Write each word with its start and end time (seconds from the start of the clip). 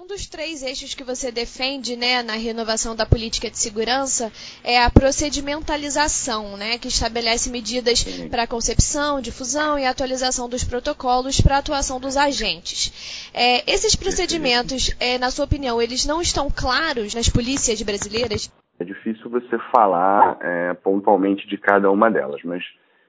Um 0.00 0.06
dos 0.06 0.28
três 0.28 0.62
eixos 0.62 0.94
que 0.94 1.02
você 1.02 1.32
defende 1.32 1.96
né, 1.96 2.22
na 2.22 2.34
renovação 2.34 2.94
da 2.94 3.04
política 3.04 3.50
de 3.50 3.58
segurança 3.58 4.30
é 4.62 4.80
a 4.80 4.88
procedimentalização, 4.88 6.56
né, 6.56 6.78
que 6.78 6.86
estabelece 6.86 7.50
medidas 7.50 8.04
para 8.30 8.44
a 8.44 8.46
concepção, 8.46 9.20
difusão 9.20 9.76
e 9.76 9.84
atualização 9.84 10.48
dos 10.48 10.62
protocolos 10.62 11.40
para 11.40 11.58
atuação 11.58 11.98
dos 11.98 12.16
agentes. 12.16 13.32
É, 13.34 13.68
esses 13.68 13.96
procedimentos, 13.96 14.94
é, 15.00 15.18
na 15.18 15.32
sua 15.32 15.46
opinião, 15.46 15.82
eles 15.82 16.06
não 16.06 16.20
estão 16.20 16.46
claros 16.48 17.12
nas 17.12 17.28
polícias 17.28 17.82
brasileiras? 17.82 18.54
É 18.78 18.84
difícil 18.84 19.28
você 19.28 19.58
falar 19.74 20.38
é, 20.40 20.74
pontualmente 20.74 21.44
de 21.48 21.58
cada 21.58 21.90
uma 21.90 22.08
delas, 22.08 22.40
mas 22.44 22.62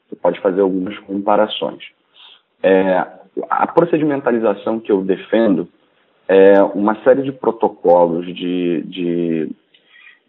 você 0.09 0.15
pode 0.15 0.41
fazer 0.41 0.61
algumas 0.61 0.97
comparações. 1.01 1.83
É, 2.63 3.05
a 3.47 3.67
procedimentalização 3.67 4.79
que 4.79 4.91
eu 4.91 5.03
defendo 5.03 5.69
é, 6.29 6.61
uma 6.75 6.95
série 7.03 7.23
de 7.23 7.31
protocolos, 7.31 8.23
de, 8.27 8.83
de, 8.83 9.51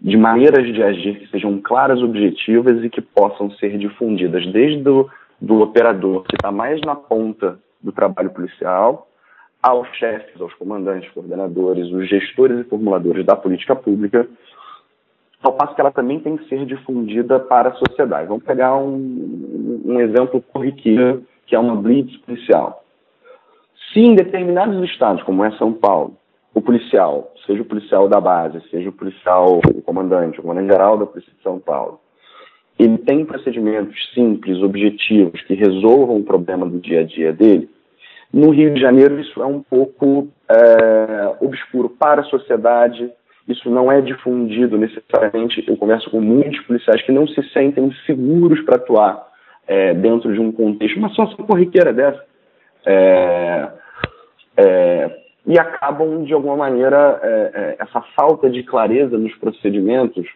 de 0.01 0.16
maneiras 0.16 0.65
de 0.65 0.83
agir 0.83 1.20
que 1.20 1.30
sejam 1.30 1.61
claras, 1.61 2.02
objetivas 2.02 2.83
e 2.83 2.88
que 2.88 3.02
possam 3.02 3.51
ser 3.51 3.77
difundidas 3.77 4.51
desde 4.51 4.83
do, 4.83 5.11
do 5.39 5.61
operador 5.61 6.23
que 6.23 6.37
está 6.37 6.51
mais 6.51 6.80
na 6.80 6.97
ponta 6.97 7.59
do 7.83 7.92
trabalho 7.92 8.30
policial, 8.30 9.09
aos 9.62 9.87
chefes, 9.98 10.41
aos 10.41 10.55
comandantes, 10.55 11.11
coordenadores, 11.11 11.92
os 11.92 12.09
gestores 12.09 12.61
e 12.61 12.64
formuladores 12.64 13.27
da 13.27 13.37
política 13.37 13.77
pública, 13.77 14.27
ao 15.42 15.53
passo 15.53 15.75
que 15.75 15.83
ela 15.83 15.92
também 15.92 16.19
tem 16.19 16.39
que 16.39 16.48
ser 16.48 16.64
difundida 16.64 17.39
para 17.39 17.69
a 17.69 17.75
sociedade. 17.75 18.27
Vamos 18.27 18.45
pegar 18.45 18.75
um, 18.75 19.83
um 19.84 20.01
exemplo 20.01 20.42
corriqueiro, 20.51 21.27
que 21.47 21.55
é 21.55 21.59
uma 21.59 21.77
blitz 21.77 22.17
policial. 22.23 22.83
Se 23.93 24.01
em 24.01 24.15
determinados 24.15 24.83
estados, 24.89 25.23
como 25.25 25.45
é 25.45 25.51
São 25.53 25.73
Paulo, 25.73 26.17
o 26.55 26.61
policial, 26.61 27.33
seja 27.47 27.62
o 27.62 27.65
policial 27.65 28.09
da 28.09 28.21
base, 28.21 28.61
seja 28.71 28.89
o 28.89 28.93
policial, 28.93 29.61
o 29.75 29.83
comandante, 29.83 30.39
o 30.39 30.42
comandante 30.42 30.70
geral 30.70 30.98
da 30.98 31.06
Polícia 31.06 31.33
de 31.37 31.42
São 31.42 31.59
Paulo, 31.59 32.01
ele 32.79 32.98
tem 32.98 33.25
procedimentos 33.25 33.97
simples, 34.14 34.62
objetivos, 34.62 35.42
que 35.42 35.55
resolvam 35.55 36.17
o 36.17 36.25
problema 36.25 36.67
do 36.67 36.79
dia 36.79 37.01
a 37.01 37.05
dia 37.05 37.33
dele, 37.33 37.69
no 38.33 38.51
Rio 38.51 38.73
de 38.73 38.81
Janeiro 38.81 39.19
isso 39.19 39.42
é 39.42 39.47
um 39.47 39.61
pouco 39.61 40.29
é, 40.48 41.34
obscuro 41.41 41.91
para 41.91 42.20
a 42.20 42.25
sociedade, 42.25 43.11
isso 43.48 43.69
não 43.69 43.91
é 43.91 44.01
difundido 44.01 44.79
necessariamente. 44.79 45.64
Eu 45.67 45.77
converso 45.77 46.09
com 46.11 46.20
muitos 46.20 46.61
policiais 46.61 47.03
que 47.03 47.11
não 47.11 47.27
se 47.27 47.42
sentem 47.53 47.92
seguros 48.07 48.61
para 48.62 48.77
atuar 48.77 49.27
é, 49.67 49.92
dentro 49.95 50.33
de 50.33 50.39
um 50.39 50.53
contexto, 50.53 50.97
uma 50.97 51.09
situação 51.09 51.45
corriqueira 51.45 51.92
dessa. 51.92 52.25
É, 52.86 53.69
é, 54.61 55.20
e 55.47 55.58
acabam, 55.58 56.22
de 56.22 56.33
alguma 56.34 56.56
maneira, 56.56 57.19
é, 57.22 57.28
é, 57.28 57.77
essa 57.80 58.00
falta 58.14 58.50
de 58.50 58.62
clareza 58.62 59.17
nos 59.17 59.34
procedimentos, 59.36 60.27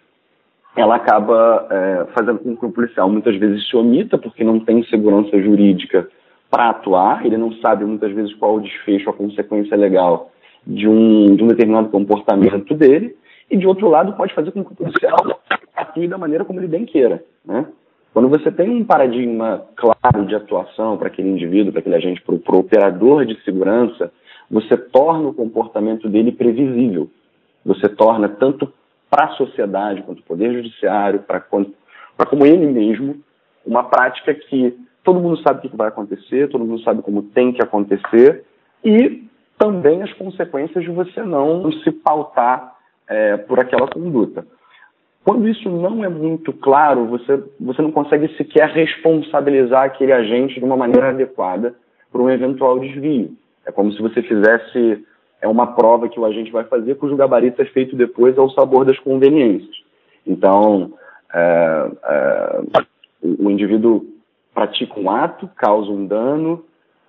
ela 0.76 0.96
acaba 0.96 1.68
é, 1.70 2.06
fazendo 2.12 2.38
com 2.38 2.56
que 2.56 2.66
o 2.66 2.72
policial 2.72 3.08
muitas 3.08 3.36
vezes 3.36 3.68
se 3.68 3.76
omita, 3.76 4.18
porque 4.18 4.42
não 4.42 4.58
tem 4.58 4.82
segurança 4.84 5.38
jurídica 5.40 6.08
para 6.50 6.70
atuar, 6.70 7.24
ele 7.24 7.36
não 7.36 7.52
sabe 7.54 7.84
muitas 7.84 8.12
vezes 8.12 8.34
qual 8.34 8.56
o 8.56 8.60
desfecho, 8.60 9.10
a 9.10 9.12
consequência 9.12 9.76
legal 9.76 10.30
de 10.66 10.88
um, 10.88 11.36
de 11.36 11.44
um 11.44 11.48
determinado 11.48 11.90
comportamento 11.90 12.74
dele, 12.74 13.14
e 13.50 13.56
de 13.56 13.66
outro 13.66 13.88
lado 13.88 14.14
pode 14.14 14.34
fazer 14.34 14.52
com 14.52 14.64
que 14.64 14.72
o 14.72 14.76
policial 14.76 15.40
atue 15.76 16.08
da 16.08 16.16
maneira 16.16 16.44
como 16.44 16.60
ele 16.60 16.68
bem 16.68 16.86
queira. 16.86 17.22
Né? 17.44 17.66
Quando 18.14 18.28
você 18.28 18.48
tem 18.52 18.70
um 18.70 18.84
paradigma 18.84 19.66
claro 19.74 20.24
de 20.24 20.36
atuação 20.36 20.96
para 20.96 21.08
aquele 21.08 21.30
indivíduo, 21.30 21.72
para 21.72 21.80
aquele 21.80 21.96
agente, 21.96 22.22
para 22.22 22.54
o 22.56 22.58
operador 22.60 23.26
de 23.26 23.34
segurança, 23.42 24.12
você 24.48 24.76
torna 24.76 25.30
o 25.30 25.34
comportamento 25.34 26.08
dele 26.08 26.30
previsível. 26.30 27.10
Você 27.66 27.88
torna 27.88 28.28
tanto 28.28 28.72
para 29.10 29.24
a 29.24 29.30
sociedade 29.30 30.02
quanto 30.02 30.20
o 30.20 30.24
poder 30.24 30.52
judiciário, 30.52 31.24
para 31.26 31.40
como 31.40 32.46
ele 32.46 32.66
mesmo, 32.66 33.16
uma 33.66 33.82
prática 33.82 34.32
que 34.32 34.78
todo 35.02 35.18
mundo 35.18 35.42
sabe 35.42 35.66
o 35.66 35.70
que 35.70 35.76
vai 35.76 35.88
acontecer, 35.88 36.48
todo 36.48 36.64
mundo 36.64 36.82
sabe 36.82 37.02
como 37.02 37.20
tem 37.20 37.52
que 37.52 37.62
acontecer 37.62 38.44
e 38.84 39.24
também 39.58 40.02
as 40.02 40.12
consequências 40.12 40.84
de 40.84 40.90
você 40.90 41.20
não 41.20 41.72
se 41.72 41.90
pautar 41.90 42.76
é, 43.08 43.36
por 43.38 43.58
aquela 43.58 43.88
conduta. 43.88 44.46
Quando 45.24 45.48
isso 45.48 45.70
não 45.70 46.04
é 46.04 46.08
muito 46.08 46.52
claro, 46.52 47.06
você, 47.06 47.42
você 47.58 47.80
não 47.80 47.90
consegue 47.90 48.28
sequer 48.36 48.68
responsabilizar 48.68 49.84
aquele 49.84 50.12
agente 50.12 50.60
de 50.60 50.64
uma 50.64 50.76
maneira 50.76 51.08
adequada 51.08 51.74
para 52.12 52.20
um 52.20 52.28
eventual 52.28 52.78
desvio. 52.78 53.32
É 53.64 53.72
como 53.72 53.90
se 53.92 54.02
você 54.02 54.20
fizesse 54.20 55.02
é 55.40 55.48
uma 55.48 55.68
prova 55.68 56.08
que 56.08 56.20
o 56.20 56.26
agente 56.26 56.52
vai 56.52 56.64
fazer, 56.64 56.94
cujo 56.96 57.16
gabarito 57.16 57.60
é 57.60 57.64
feito 57.66 57.96
depois 57.96 58.36
ao 58.38 58.50
sabor 58.50 58.84
das 58.84 58.98
conveniências. 58.98 59.76
Então, 60.26 60.92
é, 61.34 61.90
é, 62.04 62.60
o 63.22 63.50
indivíduo 63.50 64.06
pratica 64.54 65.00
um 65.00 65.10
ato, 65.10 65.48
causa 65.56 65.90
um 65.90 66.06
dano, 66.06 66.64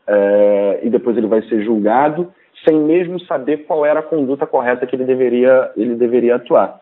é, 0.07 0.79
e 0.83 0.89
depois 0.89 1.17
ele 1.17 1.27
vai 1.27 1.41
ser 1.43 1.63
julgado, 1.63 2.31
sem 2.65 2.77
mesmo 2.77 3.19
saber 3.21 3.65
qual 3.65 3.85
era 3.85 3.99
a 3.99 4.03
conduta 4.03 4.45
correta 4.45 4.85
que 4.85 4.95
ele 4.95 5.05
deveria, 5.05 5.71
ele 5.75 5.95
deveria 5.95 6.35
atuar 6.35 6.81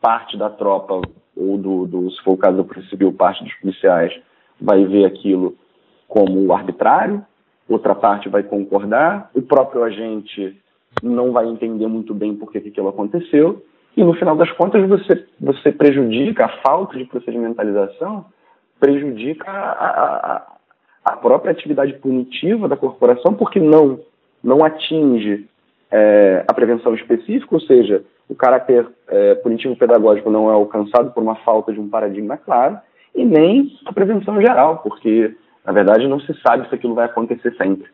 parte 0.00 0.36
da 0.36 0.50
tropa, 0.50 1.00
ou 1.36 1.58
do, 1.58 1.86
do, 1.86 2.10
se 2.10 2.22
for 2.22 2.32
o 2.32 2.36
caso 2.36 2.56
da 2.56 2.64
Polícia 2.64 2.90
Civil, 2.90 3.12
parte 3.12 3.44
dos 3.44 3.54
policiais 3.54 4.12
vai 4.60 4.84
ver 4.84 5.04
aquilo 5.04 5.56
como 6.06 6.52
arbitrário, 6.52 7.24
outra 7.68 7.94
parte 7.94 8.28
vai 8.28 8.42
concordar, 8.42 9.30
o 9.34 9.42
próprio 9.42 9.84
agente 9.84 10.56
não 11.02 11.32
vai 11.32 11.46
entender 11.46 11.86
muito 11.86 12.14
bem 12.14 12.34
por 12.34 12.50
que 12.50 12.58
aquilo 12.58 12.88
aconteceu, 12.88 13.62
e 13.96 14.02
no 14.02 14.14
final 14.14 14.36
das 14.36 14.50
contas 14.52 14.88
você, 14.88 15.26
você 15.40 15.72
prejudica 15.72 16.46
a 16.46 16.62
falta 16.62 16.96
de 16.96 17.04
procedimentalização, 17.04 18.24
prejudica 18.80 19.50
a, 19.50 20.36
a, 20.36 20.46
a 21.04 21.16
própria 21.16 21.50
atividade 21.50 21.94
punitiva 21.94 22.68
da 22.68 22.76
corporação, 22.76 23.34
porque 23.34 23.58
não, 23.58 24.00
não 24.42 24.64
atinge 24.64 25.48
é, 25.90 26.44
a 26.46 26.54
prevenção 26.54 26.94
específica, 26.94 27.54
ou 27.54 27.60
seja, 27.60 28.04
o 28.28 28.34
caráter 28.34 28.86
é, 29.08 29.34
punitivo-pedagógico 29.36 30.30
não 30.30 30.50
é 30.50 30.54
alcançado 30.54 31.12
por 31.12 31.22
uma 31.22 31.36
falta 31.36 31.72
de 31.72 31.80
um 31.80 31.88
paradigma 31.88 32.36
claro, 32.36 32.78
e 33.14 33.24
nem 33.24 33.78
a 33.86 33.92
prevenção 33.92 34.40
geral, 34.40 34.78
porque, 34.78 35.34
na 35.64 35.72
verdade, 35.72 36.06
não 36.06 36.20
se 36.20 36.34
sabe 36.40 36.68
se 36.68 36.74
aquilo 36.74 36.94
vai 36.94 37.06
acontecer 37.06 37.54
sempre. 37.56 37.88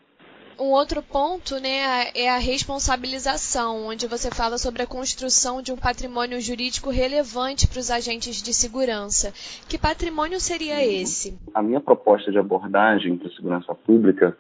Um 0.59 0.71
outro 0.71 1.03
ponto 1.03 1.55
né, 1.57 2.11
é 2.15 2.31
a 2.31 2.39
responsabilização, 2.39 3.89
onde 3.89 4.07
você 4.07 4.31
fala 4.31 4.57
sobre 4.57 4.83
a 4.83 4.87
construção 4.87 5.61
de 5.61 5.73
um 5.73 5.77
patrimônio 5.77 6.41
jurídico 6.41 6.91
relevante 6.91 7.67
para 7.67 7.81
os 7.81 7.91
agentes 7.91 8.41
de 8.41 8.55
segurança. 8.55 9.33
Que 9.69 9.77
patrimônio 9.77 10.39
seria 10.39 10.85
esse? 10.85 11.37
A 11.53 11.63
minha 11.63 11.81
proposta 11.81 12.31
de 12.31 12.39
abordagem 12.39 13.17
para 13.17 13.29
a 13.29 13.33
segurança 13.33 13.75
pública 13.75 14.37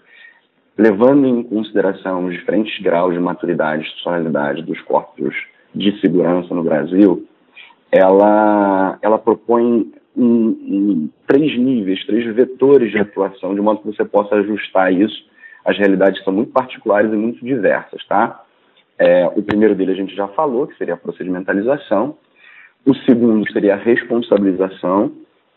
levando 0.76 1.26
em 1.26 1.42
consideração 1.42 2.26
os 2.26 2.34
diferentes 2.34 2.80
graus 2.82 3.14
de 3.14 3.20
maturidade 3.20 3.82
e 3.82 3.86
institucionalidade 3.86 4.62
dos 4.62 4.80
corpos 4.82 5.34
de 5.74 5.98
segurança 6.00 6.54
no 6.54 6.62
Brasil, 6.62 7.26
ela, 7.90 8.98
ela 9.02 9.18
propõe 9.18 9.92
um, 10.16 10.24
um, 10.26 11.10
três 11.26 11.58
níveis, 11.58 12.04
três 12.06 12.24
vetores 12.34 12.90
de 12.90 12.98
atuação, 12.98 13.54
de 13.54 13.60
modo 13.60 13.80
que 13.80 13.86
você 13.86 14.04
possa 14.04 14.36
ajustar 14.36 14.92
isso. 14.92 15.24
As 15.64 15.76
realidades 15.78 16.22
são 16.22 16.32
muito 16.32 16.52
particulares 16.52 17.12
e 17.12 17.16
muito 17.16 17.44
diversas, 17.44 18.04
tá? 18.06 18.44
É, 18.98 19.26
o 19.34 19.42
primeiro 19.42 19.74
dele 19.74 19.92
a 19.92 19.96
gente 19.96 20.14
já 20.14 20.28
falou, 20.28 20.66
que 20.66 20.76
seria 20.76 20.94
a 20.94 20.98
procedimentalização. 20.98 22.16
O 22.86 22.94
segundo 22.94 23.50
seria 23.52 23.74
a 23.74 23.78
responsabilização. 23.78 25.12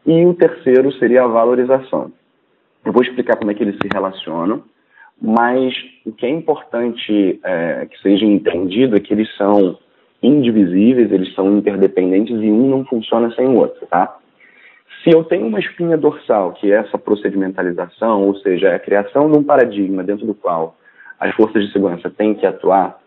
E 0.06 0.26
o 0.26 0.34
terceiro 0.34 0.92
seria 0.94 1.24
a 1.24 1.28
valorização. 1.28 2.12
Eu 2.86 2.94
vou 2.94 3.04
explicar 3.04 3.36
como 3.36 3.52
é 3.52 3.54
que 3.54 3.62
eles 3.62 3.76
se 3.76 3.90
relacionam 3.94 4.64
mas 5.22 5.74
o 6.06 6.12
que 6.12 6.26
é 6.26 6.30
importante 6.30 7.40
é, 7.44 7.88
que 7.88 8.00
seja 8.02 8.26
entendido 8.26 8.96
é 8.96 9.00
que 9.00 9.14
eles 9.14 9.36
são 9.36 9.78
indivisíveis, 10.22 11.12
eles 11.12 11.34
são 11.34 11.58
interdependentes 11.58 12.36
e 12.42 12.50
um 12.50 12.70
não 12.70 12.86
funciona 12.86 13.32
sem 13.32 13.48
o 13.48 13.58
outro, 13.58 13.86
tá? 13.88 14.18
Se 15.04 15.14
eu 15.14 15.24
tenho 15.24 15.48
uma 15.48 15.60
espinha 15.60 15.98
dorsal, 15.98 16.54
que 16.54 16.72
é 16.72 16.78
essa 16.78 16.98
procedimentalização, 16.98 18.24
ou 18.24 18.36
seja, 18.38 18.70
é 18.70 18.76
a 18.76 18.80
criação 18.80 19.32
de 19.32 19.38
um 19.38 19.44
paradigma 19.44 20.04
dentro 20.04 20.26
do 20.26 20.34
qual 20.34 20.76
as 21.20 21.34
forças 21.36 21.66
de 21.66 21.72
segurança 21.72 22.10
têm 22.10 22.34
que 22.34 22.46
atuar, 22.46 23.00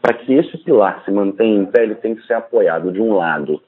para 0.00 0.14
que 0.14 0.32
esse 0.32 0.56
pilar 0.58 1.02
se 1.04 1.10
mantenha 1.10 1.60
em 1.60 1.66
pé, 1.66 1.82
ele 1.82 1.94
tem 1.94 2.14
que 2.14 2.26
ser 2.26 2.34
apoiado 2.34 2.92
de 2.92 3.00
um 3.00 3.14
lado 3.14 3.60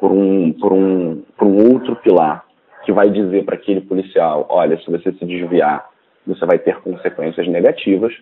por 0.00 0.12
um, 0.12 0.52
por 0.52 0.72
um, 0.72 1.22
por 1.36 1.46
um 1.46 1.72
outro 1.72 1.96
pilar 1.96 2.44
que 2.84 2.92
vai 2.92 3.10
dizer 3.10 3.44
para 3.44 3.56
aquele 3.56 3.80
policial, 3.80 4.46
olha, 4.48 4.78
se 4.78 4.90
você 4.90 5.12
se 5.12 5.24
desviar 5.24 5.86
você 6.26 6.44
vai 6.44 6.58
ter 6.58 6.76
consequências 6.80 7.46
negativas, 7.46 8.12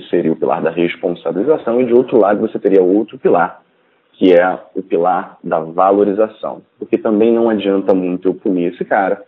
que 0.00 0.08
seria 0.08 0.32
o 0.32 0.36
pilar 0.36 0.60
da 0.60 0.70
responsabilização, 0.70 1.80
e 1.80 1.86
de 1.86 1.92
outro 1.92 2.18
lado 2.18 2.40
você 2.40 2.58
teria 2.58 2.82
outro 2.82 3.16
pilar, 3.18 3.62
que 4.14 4.32
é 4.32 4.58
o 4.74 4.82
pilar 4.82 5.38
da 5.42 5.60
valorização. 5.60 6.62
Porque 6.78 6.98
também 6.98 7.32
não 7.32 7.48
adianta 7.48 7.94
muito 7.94 8.28
eu 8.28 8.34
punir 8.34 8.72
esse 8.72 8.84
cara 8.84 9.22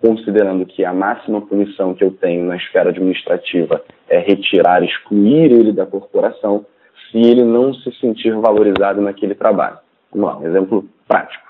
considerando 0.00 0.66
que 0.66 0.84
a 0.84 0.92
máxima 0.92 1.40
punição 1.40 1.94
que 1.94 2.02
eu 2.02 2.10
tenho 2.10 2.44
na 2.44 2.56
esfera 2.56 2.90
administrativa 2.90 3.82
é 4.08 4.18
retirar, 4.18 4.82
excluir 4.82 5.52
ele 5.52 5.72
da 5.72 5.86
corporação, 5.86 6.66
se 7.10 7.18
ele 7.18 7.44
não 7.44 7.72
se 7.72 7.92
sentir 8.00 8.34
valorizado 8.34 9.00
naquele 9.00 9.34
trabalho. 9.34 9.78
Vamos 10.10 10.28
lá, 10.28 10.38
um 10.38 10.46
exemplo 10.46 10.84
prático. 11.06 11.44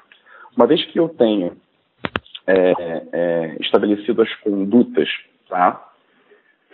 Uma 0.54 0.66
vez 0.66 0.84
que 0.84 1.00
eu 1.00 1.08
tenho 1.08 1.52
é, 2.46 2.72
é, 3.12 3.56
estabelecido 3.60 4.20
as 4.20 4.32
condutas, 4.36 5.08
tá? 5.48 5.91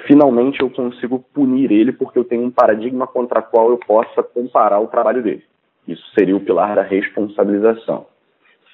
Finalmente 0.06 0.61
eu 0.61 0.71
consigo 0.71 1.25
punir 1.33 1.71
ele 1.73 1.93
porque 1.93 2.19
eu 2.19 2.25
tenho 2.25 2.45
um 2.45 2.50
paradigma 2.50 3.06
contra 3.06 3.43
qual 3.43 3.71
eu 3.71 3.79
possa 3.79 4.23
comparar 4.23 4.81
o 4.81 4.89
trabalho 4.89 5.23
dele. 5.23 5.45
Isso 5.87 6.05
seria 6.15 6.37
o 6.37 6.41
pilar 6.41 6.77
da 6.77 6.83
responsabilização 6.83 8.06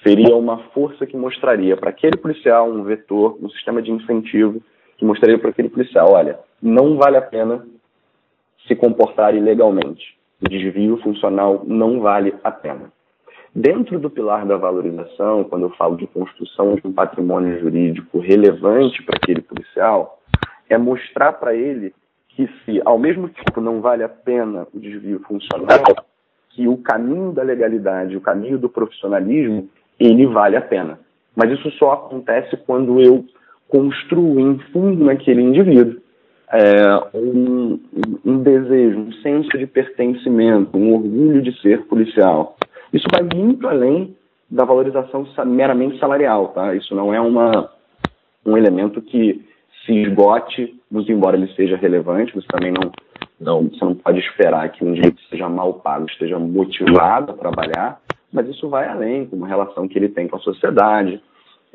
seria 0.05 0.37
uma 0.37 0.59
força 0.75 1.07
que 1.07 1.17
mostraria 1.17 1.77
para 1.77 1.89
aquele 1.89 2.17
policial 2.17 2.71
um 2.71 2.85
vetor, 2.85 3.39
um 3.43 3.49
sistema 3.49 3.81
de 3.81 3.91
incentivo 3.91 4.63
que 4.99 5.05
mostraria 5.05 5.39
para 5.39 5.51
aquele 5.51 5.71
policial, 5.71 6.13
olha, 6.13 6.39
não 6.63 6.97
vale 6.97 7.17
a 7.17 7.23
pena 7.23 7.67
se 8.69 8.77
comportar 8.77 9.35
ilegalmente. 9.35 10.17
O 10.41 10.49
desvio 10.49 10.99
funcional 10.99 11.65
não 11.67 12.01
vale 12.01 12.35
a 12.45 12.51
pena. 12.51 12.93
Dentro 13.55 13.99
do 13.99 14.11
pilar 14.11 14.45
da 14.45 14.57
valorização, 14.57 15.45
quando 15.45 15.63
eu 15.63 15.71
falo 15.71 15.97
de 15.97 16.07
construção 16.07 16.75
de 16.75 16.87
um 16.87 16.93
patrimônio 16.93 17.59
jurídico 17.61 18.19
relevante 18.19 19.03
para 19.03 19.17
aquele 19.17 19.41
policial, 19.41 20.21
é 20.75 20.79
mostrar 20.79 21.33
para 21.35 21.55
ele 21.55 21.95
que 22.29 22.49
se, 22.65 22.81
ao 22.85 22.99
mesmo 22.99 23.29
tempo, 23.29 23.61
não 23.61 23.81
vale 23.81 24.03
a 24.03 24.09
pena 24.09 24.67
o 24.75 24.79
desvio 24.79 25.21
funcional, 25.21 25.85
que 26.51 26.67
o 26.67 26.77
caminho 26.79 27.33
da 27.33 27.43
legalidade, 27.43 28.17
o 28.17 28.21
caminho 28.21 28.59
do 28.59 28.69
profissionalismo, 28.69 29.69
ele 29.99 30.27
vale 30.27 30.57
a 30.57 30.61
pena. 30.61 30.99
Mas 31.35 31.51
isso 31.53 31.71
só 31.73 31.93
acontece 31.93 32.57
quando 32.59 33.01
eu 33.01 33.25
construo 33.69 34.39
em 34.39 34.59
fundo 34.73 35.05
naquele 35.05 35.43
indivíduo 35.43 36.01
é, 36.53 37.19
um, 37.19 37.81
um, 38.25 38.43
desejo, 38.43 38.99
um 38.99 39.13
senso 39.15 39.57
de 39.59 39.67
pertencimento, 39.67 40.77
um 40.77 40.95
orgulho 40.95 41.43
de 41.43 41.61
ser 41.61 41.83
policial. 41.87 42.57
Isso 42.93 43.07
vai 43.11 43.23
muito 43.35 43.67
além 43.67 44.17
da 44.49 44.65
valorização 44.65 45.27
meramente 45.47 45.99
salarial, 45.99 46.49
tá? 46.49 46.75
Isso 46.75 46.95
não 46.95 47.13
é 47.13 47.21
uma, 47.21 47.71
um 48.47 48.57
elemento 48.57 49.03
que 49.03 49.45
se 49.85 49.93
esgote, 49.93 50.81
muito 50.91 51.11
embora 51.13 51.37
ele 51.37 51.53
seja 51.55 51.77
relevante, 51.77 52.35
você 52.35 52.47
também 52.49 52.73
não, 52.73 52.91
não, 53.41 53.69
você 53.69 53.85
não 53.85 53.95
pode 53.95 54.19
esperar 54.21 54.71
que 54.71 54.85
um 54.85 54.91
indivíduo 54.91 55.19
seja 55.29 55.49
mal 55.49 55.75
pago, 55.75 56.07
esteja 56.07 56.39
motivado 56.39 57.33
a 57.33 57.37
trabalhar, 57.37 58.01
mas 58.33 58.49
isso 58.49 58.69
vai 58.69 58.89
além, 58.89 59.27
com 59.27 59.45
a 59.45 59.49
relação 59.49 59.87
que 59.87 59.99
ele 59.99 60.09
tem 60.09 60.27
com 60.27 60.37
a 60.37 60.41
sociedade, 60.41 61.21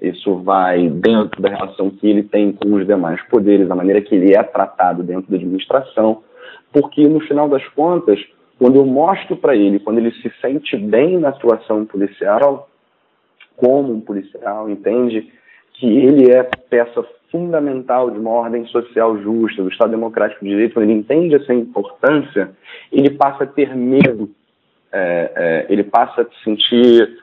isso 0.01 0.35
vai 0.37 0.87
dentro 0.89 1.41
da 1.41 1.49
relação 1.49 1.89
que 1.89 2.07
ele 2.07 2.23
tem 2.23 2.51
com 2.53 2.73
os 2.73 2.87
demais 2.87 3.21
poderes, 3.27 3.69
a 3.69 3.75
maneira 3.75 4.01
que 4.01 4.15
ele 4.15 4.35
é 4.35 4.41
tratado 4.43 5.03
dentro 5.03 5.29
da 5.29 5.37
administração, 5.37 6.23
porque 6.71 7.07
no 7.07 7.19
final 7.21 7.47
das 7.49 7.67
contas, 7.69 8.19
quando 8.57 8.77
eu 8.77 8.85
mostro 8.85 9.37
para 9.37 9.55
ele, 9.55 9.79
quando 9.79 9.99
ele 9.99 10.11
se 10.11 10.31
sente 10.41 10.77
bem 10.77 11.17
na 11.17 11.29
atuação 11.29 11.85
policial, 11.85 12.69
como 13.55 13.93
um 13.93 14.01
policial, 14.01 14.69
entende 14.69 15.31
que 15.73 15.85
ele 15.85 16.31
é 16.31 16.43
peça 16.43 17.05
fundamental 17.31 18.09
de 18.11 18.19
uma 18.19 18.31
ordem 18.31 18.65
social 18.67 19.17
justa, 19.21 19.63
do 19.63 19.69
Estado 19.69 19.91
Democrático 19.91 20.43
de 20.43 20.51
Direito, 20.51 20.73
quando 20.73 20.89
ele 20.89 20.99
entende 20.99 21.35
essa 21.35 21.53
importância, 21.53 22.51
ele 22.91 23.11
passa 23.11 23.43
a 23.43 23.47
ter 23.47 23.75
medo 23.75 24.29
é, 24.91 25.31
é, 25.35 25.65
ele 25.71 25.83
passa 25.83 26.21
a 26.21 26.43
sentir, 26.43 27.17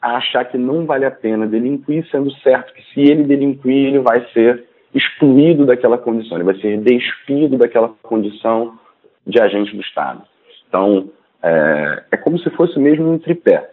a 0.00 0.16
achar 0.16 0.44
que 0.44 0.56
não 0.56 0.86
vale 0.86 1.04
a 1.04 1.10
pena 1.10 1.46
delinquir, 1.46 2.06
sendo 2.10 2.30
certo 2.36 2.72
que 2.72 2.82
se 2.92 3.00
ele 3.00 3.24
delinquir, 3.24 3.88
ele 3.88 3.98
vai 3.98 4.26
ser 4.32 4.64
excluído 4.94 5.66
daquela 5.66 5.98
condição, 5.98 6.36
ele 6.36 6.44
vai 6.44 6.60
ser 6.60 6.78
despido 6.78 7.56
daquela 7.56 7.88
condição 8.02 8.78
de 9.26 9.40
agente 9.40 9.74
do 9.74 9.82
Estado. 9.82 10.22
Então, 10.68 11.10
é, 11.42 12.04
é 12.12 12.16
como 12.16 12.38
se 12.38 12.50
fosse 12.50 12.78
mesmo 12.78 13.10
um 13.10 13.18
tripé, 13.18 13.70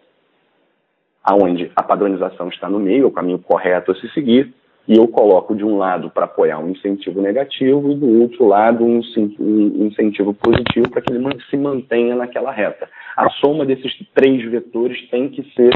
aonde 1.24 1.72
a 1.76 1.84
padronização 1.84 2.48
está 2.50 2.70
no 2.70 2.80
meio, 2.80 3.04
é 3.04 3.08
o 3.08 3.12
caminho 3.12 3.40
correto 3.40 3.92
a 3.92 3.96
se 3.96 4.08
seguir, 4.14 4.54
e 4.88 4.96
eu 4.96 5.08
coloco 5.08 5.56
de 5.56 5.66
um 5.66 5.78
lado 5.78 6.10
para 6.10 6.26
apoiar 6.26 6.60
um 6.60 6.70
incentivo 6.70 7.22
negativo 7.22 7.92
e 7.92 7.96
do 7.96 8.22
outro 8.22 8.48
lado 8.48 8.86
um, 8.86 9.02
um 9.40 9.88
incentivo 9.88 10.34
positivo 10.34 10.90
para 10.90 11.02
que 11.02 11.12
ele 11.12 11.24
se 11.50 11.58
mantenha 11.58 12.16
naquela 12.16 12.52
reta. 12.52 12.90
A 13.16 13.30
soma 13.32 13.66
desses 13.66 13.94
três 14.14 14.50
vetores 14.50 15.10
tem 15.10 15.30
que 15.30 15.44
ser 15.54 15.74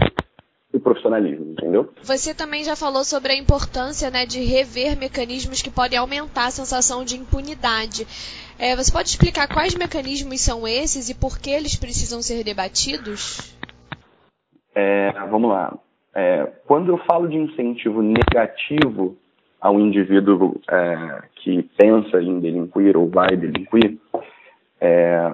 o 0.73 0.79
profissionalismo, 0.79 1.51
entendeu? 1.51 1.91
Você 2.01 2.33
também 2.33 2.63
já 2.63 2.77
falou 2.77 3.03
sobre 3.03 3.33
a 3.33 3.35
importância 3.35 4.09
né, 4.09 4.25
de 4.25 4.39
rever 4.39 4.97
mecanismos 4.97 5.61
que 5.61 5.69
podem 5.69 5.99
aumentar 5.99 6.45
a 6.45 6.51
sensação 6.51 7.03
de 7.03 7.17
impunidade. 7.17 8.07
É, 8.57 8.75
você 8.75 8.91
pode 8.91 9.09
explicar 9.09 9.47
quais 9.47 9.75
mecanismos 9.75 10.39
são 10.39 10.65
esses 10.65 11.09
e 11.09 11.15
por 11.15 11.37
que 11.37 11.49
eles 11.49 11.75
precisam 11.75 12.21
ser 12.21 12.43
debatidos? 12.45 13.53
É, 14.73 15.11
vamos 15.29 15.49
lá. 15.49 15.77
É, 16.13 16.45
quando 16.65 16.89
eu 16.91 16.97
falo 16.99 17.27
de 17.27 17.37
incentivo 17.37 18.01
negativo 18.01 19.15
ao 19.59 19.79
indivíduo 19.79 20.59
é, 20.69 21.23
que 21.35 21.63
pensa 21.77 22.21
em 22.21 22.39
delinquir 22.39 22.97
ou 22.97 23.09
vai 23.09 23.29
delinquir, 23.29 23.97
é, 24.79 25.33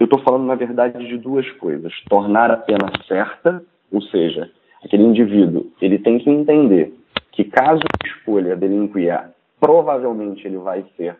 eu 0.00 0.04
estou 0.04 0.20
falando, 0.20 0.46
na 0.46 0.54
verdade, 0.54 1.06
de 1.06 1.18
duas 1.18 1.48
coisas. 1.52 1.92
Tornar 2.08 2.50
a 2.50 2.56
pena 2.56 2.90
certa, 3.06 3.62
ou 3.92 4.00
seja, 4.02 4.50
aquele 4.84 5.04
indivíduo 5.04 5.70
ele 5.80 5.98
tem 5.98 6.18
que 6.18 6.30
entender 6.30 6.94
que 7.32 7.44
caso 7.44 7.82
escolha 8.04 8.56
delinquir, 8.56 9.20
provavelmente 9.60 10.46
ele 10.46 10.58
vai 10.58 10.84
ser 10.96 11.16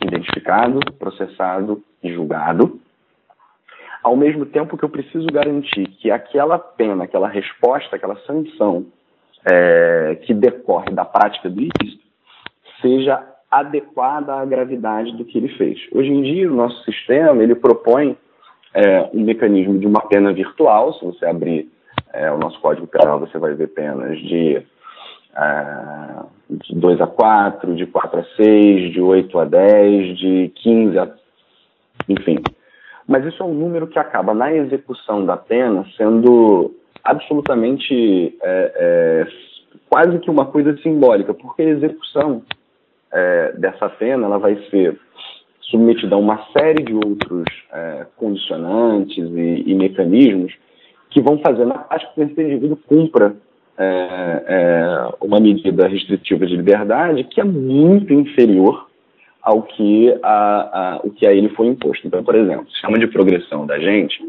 identificado, 0.00 0.80
processado 0.98 1.82
e 2.02 2.12
julgado 2.12 2.80
ao 4.02 4.16
mesmo 4.16 4.46
tempo 4.46 4.76
que 4.76 4.84
eu 4.84 4.88
preciso 4.88 5.26
garantir 5.26 5.86
que 6.00 6.10
aquela 6.10 6.58
pena, 6.58 7.04
aquela 7.04 7.28
resposta, 7.28 7.96
aquela 7.96 8.16
sanção 8.20 8.86
é, 9.44 10.18
que 10.22 10.34
decorre 10.34 10.90
da 10.90 11.04
prática 11.04 11.48
do 11.48 11.60
ilícito 11.60 12.06
seja 12.80 13.22
adequada 13.50 14.34
à 14.34 14.44
gravidade 14.44 15.16
do 15.16 15.24
que 15.24 15.38
ele 15.38 15.48
fez. 15.56 15.80
Hoje 15.92 16.10
em 16.10 16.22
dia, 16.22 16.50
o 16.50 16.54
nosso 16.54 16.82
sistema 16.84 17.42
ele 17.42 17.54
propõe 17.54 18.16
é, 18.74 19.08
um 19.12 19.22
mecanismo 19.22 19.78
de 19.78 19.86
uma 19.86 20.00
pena 20.02 20.32
virtual. 20.32 20.92
Se 20.94 21.04
você 21.04 21.24
abrir 21.24 21.70
é, 22.12 22.30
o 22.30 22.38
nosso 22.38 22.60
Código 22.60 22.86
Penal, 22.86 23.18
você 23.18 23.38
vai 23.38 23.54
ver 23.54 23.68
penas 23.68 24.18
de, 24.18 24.62
é, 25.36 26.16
de 26.50 26.74
2 26.74 27.00
a 27.00 27.06
4, 27.06 27.74
de 27.74 27.86
4 27.86 28.20
a 28.20 28.24
6, 28.36 28.92
de 28.92 29.00
8 29.00 29.38
a 29.38 29.44
10, 29.44 30.18
de 30.18 30.52
15 30.54 30.98
a. 30.98 31.10
Enfim, 32.08 32.38
mas 33.08 33.24
isso 33.24 33.42
é 33.42 33.46
um 33.46 33.54
número 33.54 33.86
que 33.86 33.98
acaba 33.98 34.34
na 34.34 34.54
execução 34.54 35.24
da 35.24 35.36
pena 35.36 35.86
sendo 35.96 36.74
absolutamente 37.02 38.36
é, 38.42 38.72
é, 38.76 39.26
quase 39.88 40.18
que 40.18 40.30
uma 40.30 40.44
coisa 40.44 40.76
simbólica, 40.82 41.32
porque 41.32 41.62
a 41.62 41.70
execução 41.70 42.42
é, 43.10 43.52
dessa 43.52 43.88
pena 43.88 44.26
ela 44.26 44.38
vai 44.38 44.56
ser 44.70 45.00
submetida 45.62 46.14
a 46.14 46.18
uma 46.18 46.46
série 46.52 46.82
de 46.82 46.94
outros 46.94 47.46
é, 47.72 48.06
condicionantes 48.16 49.16
e, 49.16 49.64
e, 49.66 49.74
mecanismos 49.74 50.52
que 51.08 51.22
vão 51.22 51.38
fazer 51.38 51.64
na 51.64 51.78
prática 51.78 52.12
que 52.14 52.20
esse 52.20 52.42
indivíduo 52.42 52.78
cumpra 52.86 53.34
é, 53.78 54.44
é, 54.46 55.08
uma 55.20 55.40
medida 55.40 55.88
restritiva 55.88 56.44
de 56.46 56.56
liberdade 56.56 57.24
que 57.24 57.40
é 57.40 57.44
muito 57.44 58.12
inferior 58.12 58.87
ao 59.42 59.62
que 59.62 60.14
a, 60.22 60.96
a, 60.96 61.00
o 61.04 61.10
que 61.10 61.26
a 61.26 61.32
ele 61.32 61.48
foi 61.50 61.66
imposto. 61.68 62.06
Então, 62.06 62.22
por 62.22 62.34
exemplo, 62.34 62.66
o 62.66 62.70
sistema 62.70 62.98
de 62.98 63.06
progressão 63.06 63.66
da 63.66 63.78
gente, 63.78 64.22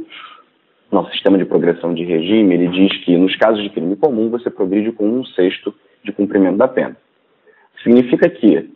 nosso 0.91 1.11
sistema 1.11 1.37
de 1.37 1.45
progressão 1.45 1.93
de 1.93 2.03
regime, 2.03 2.53
ele 2.53 2.67
diz 2.67 2.97
que 3.03 3.15
nos 3.17 3.35
casos 3.35 3.61
de 3.61 3.69
crime 3.69 3.95
comum 3.95 4.29
você 4.29 4.49
progride 4.49 4.91
com 4.91 5.07
um 5.07 5.25
sexto 5.25 5.73
de 6.03 6.11
cumprimento 6.11 6.57
da 6.57 6.67
pena. 6.67 6.95
Significa 7.83 8.29
que 8.29 8.69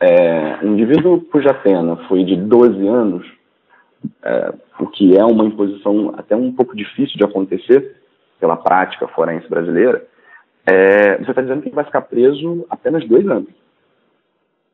é, 0.00 0.58
um 0.62 0.72
indivíduo 0.74 1.20
cuja 1.32 1.52
pena 1.52 1.96
foi 2.08 2.24
de 2.24 2.36
12 2.36 2.86
anos, 2.86 3.26
é, 4.22 4.52
o 4.78 4.86
que 4.86 5.16
é 5.16 5.24
uma 5.24 5.44
imposição 5.44 6.14
até 6.16 6.36
um 6.36 6.52
pouco 6.52 6.76
difícil 6.76 7.16
de 7.16 7.24
acontecer 7.24 7.96
pela 8.38 8.56
prática 8.56 9.08
forense 9.08 9.48
brasileira, 9.48 10.06
é, 10.64 11.16
você 11.18 11.30
está 11.30 11.42
dizendo 11.42 11.62
que 11.62 11.70
vai 11.70 11.84
ficar 11.84 12.02
preso 12.02 12.64
apenas 12.70 13.04
dois 13.06 13.26
anos 13.26 13.57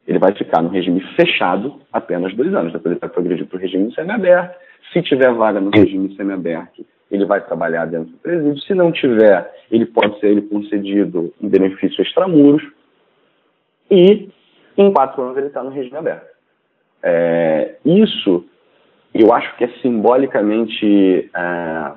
ele 0.06 0.18
vai 0.18 0.34
ficar 0.34 0.62
no 0.62 0.68
regime 0.68 1.00
fechado 1.16 1.80
apenas 1.92 2.34
dois 2.34 2.54
anos. 2.54 2.72
Depois 2.72 2.92
ele 2.92 3.00
vai 3.00 3.08
progredir 3.08 3.46
para 3.46 3.56
o 3.56 3.60
regime 3.60 3.94
semiaberto. 3.94 4.58
Se 4.92 5.02
tiver 5.02 5.32
vaga 5.32 5.60
no 5.60 5.70
regime 5.70 6.14
semiaberto, 6.14 6.84
ele 7.10 7.24
vai 7.24 7.40
trabalhar 7.40 7.86
dentro 7.86 8.12
do 8.12 8.18
presídio. 8.18 8.60
Se 8.62 8.74
não 8.74 8.92
tiver, 8.92 9.50
ele 9.70 9.86
pode 9.86 10.18
ser 10.20 10.28
ele 10.28 10.42
concedido 10.42 11.32
um 11.40 11.48
benefício 11.48 12.02
extramuros. 12.02 12.62
E 13.90 14.28
em 14.76 14.92
quatro 14.92 15.22
anos 15.22 15.36
ele 15.36 15.46
está 15.46 15.62
no 15.62 15.70
regime 15.70 15.96
aberto. 15.96 16.34
É, 17.02 17.76
isso 17.84 18.44
eu 19.14 19.32
acho 19.32 19.56
que 19.56 19.64
é 19.64 19.68
simbolicamente 19.80 21.30
é, 21.34 21.92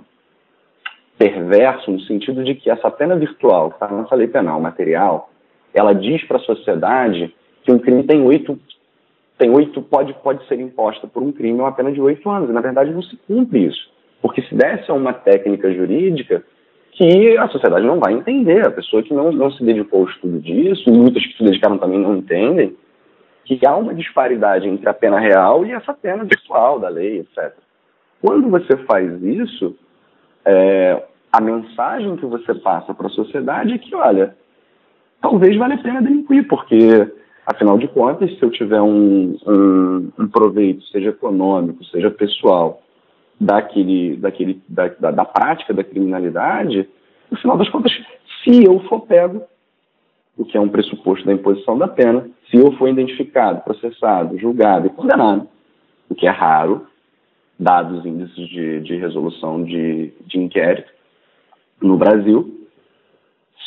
perverso 1.18 1.92
no 1.92 2.00
sentido 2.02 2.44
de 2.44 2.54
que 2.54 2.70
essa 2.70 2.92
pena 2.92 3.16
virtual 3.16 3.70
que 3.70 3.76
está 3.78 3.88
na 3.88 4.04
nossa 4.04 4.16
lei 4.16 4.28
penal 4.28 4.60
material 4.62 5.32
ela 5.74 5.94
diz 5.94 6.24
para 6.26 6.38
a 6.38 6.42
sociedade 6.42 7.34
que 7.68 7.72
um 7.74 7.80
crime 7.80 8.04
tem 8.04 8.24
oito 8.24 8.58
tem 9.38 9.52
oito 9.52 9.82
pode 9.82 10.14
pode 10.24 10.48
ser 10.48 10.58
imposta 10.58 11.06
por 11.06 11.22
um 11.22 11.34
crime 11.34 11.60
uma 11.60 11.74
pena 11.74 11.92
de 11.92 12.00
oito 12.00 12.30
anos. 12.30 12.50
E, 12.50 12.54
na 12.54 12.62
verdade, 12.62 12.92
não 12.92 13.04
se 13.04 13.18
cumpre 13.28 13.66
isso, 13.66 13.90
porque 14.22 14.42
se 14.44 14.56
desse 14.56 14.90
a 14.90 14.94
uma 14.94 15.12
técnica 15.12 15.72
jurídica 15.74 16.42
que 16.94 17.38
a 17.38 17.48
sociedade 17.50 17.86
não 17.86 18.00
vai 18.00 18.14
entender. 18.14 18.66
A 18.66 18.72
pessoa 18.72 19.04
que 19.04 19.14
não, 19.14 19.34
não 19.34 19.52
se 19.52 19.62
dedicou 19.64 20.00
ao 20.00 20.10
estudo 20.10 20.40
disso, 20.40 20.90
muitas 20.90 21.24
que 21.28 21.38
se 21.38 21.44
dedicaram 21.44 21.78
também 21.78 22.00
não 22.00 22.16
entendem, 22.16 22.74
que 23.44 23.60
há 23.68 23.76
uma 23.76 23.94
disparidade 23.94 24.68
entre 24.68 24.88
a 24.88 24.94
pena 24.94 25.20
real 25.20 25.66
e 25.66 25.74
essa 25.74 25.94
pena 25.94 26.24
virtual 26.24 26.80
da 26.80 26.88
lei, 26.88 27.20
etc. 27.20 27.54
Quando 28.22 28.50
você 28.50 28.78
faz 28.78 29.22
isso, 29.22 29.76
é, 30.46 31.04
a 31.32 31.42
mensagem 31.42 32.16
que 32.16 32.26
você 32.26 32.56
passa 32.56 32.94
para 32.94 33.08
a 33.08 33.12
sociedade 33.12 33.74
é 33.74 33.78
que, 33.78 33.94
olha, 33.94 34.36
talvez 35.22 35.56
valha 35.58 35.76
a 35.76 35.84
pena 35.84 36.02
delinquir, 36.02 36.48
porque, 36.48 37.12
afinal 37.48 37.77
de 37.77 37.88
contas, 37.88 38.30
se 38.38 38.44
eu 38.44 38.51
tiver 38.51 38.82
um, 38.82 39.38
um, 39.48 40.12
um 40.20 40.27
proveito, 40.27 40.84
seja 40.88 41.10
econômico, 41.12 41.82
seja 41.86 42.12
pessoal, 42.12 42.82
daquele, 43.39 44.18
daquele, 44.18 44.62
da, 44.68 44.89
da, 44.89 45.12
da 45.12 45.25
prática 45.25 45.74
da 45.74 45.84
criminalidade, 45.84 46.89
no 47.32 47.38
final 47.38 47.58
das 47.58 47.70
contas, 47.70 47.94
se 48.44 48.66
eu 48.66 48.82
for 48.82 49.00
pego, 49.01 49.44
o 50.38 50.44
que 50.44 50.58
é 50.58 50.62
um 50.62 50.68
pressuposto 50.68 51.25
da 51.25 51.32
imposição 51.32 51.77
da 51.77 51.88
pena, 51.88 52.30
se 52.51 52.58
eu 52.58 52.74
for 52.74 52.89
identificado, 52.89 53.62
processado, 53.62 54.38
julgado 54.38 54.88
e 54.88 54.89
condenado, 54.89 55.48
o 56.10 56.16
que 56.16 56.27
é 56.27 56.32
raro, 56.32 56.86
dados 57.58 58.06
índices 58.06 58.48
de, 58.50 58.82
de 58.82 58.98
resolução 58.98 59.63
de, 59.63 60.13
de 60.25 60.38
inquérito 60.38 60.92
no 61.82 61.96
Brasil, 61.96 62.68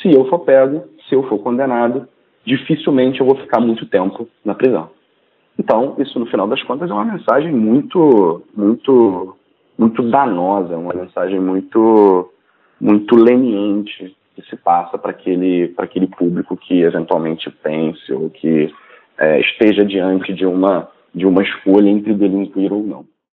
se 0.02 0.12
eu 0.12 0.26
for 0.28 0.40
pego, 0.40 0.84
se 1.08 1.14
eu 1.14 1.22
for 1.24 1.38
condenado, 1.38 2.06
dificilmente 2.44 3.20
eu 3.20 3.26
vou 3.26 3.36
ficar 3.36 3.60
muito 3.60 3.86
tempo 3.86 4.28
na 4.44 4.54
prisão. 4.54 4.90
Então, 5.58 5.96
isso 5.98 6.18
no 6.18 6.26
final 6.26 6.48
das 6.48 6.62
contas 6.62 6.90
é 6.90 6.92
uma 6.92 7.04
mensagem 7.04 7.52
muito, 7.52 8.42
muito 8.56 9.36
muito 9.80 10.02
danosa, 10.02 10.76
uma 10.76 10.92
mensagem 10.92 11.40
muito, 11.40 12.30
muito 12.78 13.16
leniente 13.16 14.14
que 14.36 14.42
se 14.42 14.54
passa 14.54 14.98
para 14.98 15.10
aquele, 15.10 15.72
aquele 15.78 16.06
público 16.06 16.54
que 16.54 16.82
eventualmente 16.82 17.50
pense 17.50 18.12
ou 18.12 18.28
que 18.28 18.70
é, 19.16 19.40
esteja 19.40 19.82
diante 19.82 20.34
de 20.34 20.44
uma, 20.44 20.86
de 21.14 21.24
uma 21.24 21.42
escolha 21.42 21.88
entre 21.88 22.12
delinquir 22.12 22.70
ou 22.70 22.82
não. 22.82 23.06